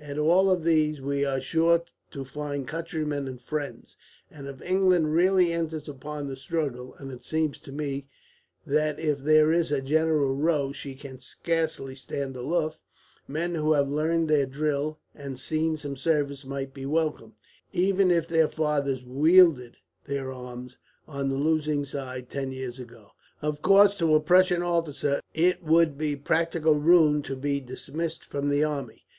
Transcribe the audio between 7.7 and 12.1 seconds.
me that if there is a general row she can scarcely